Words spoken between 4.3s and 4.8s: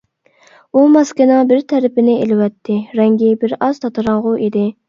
ئىدى.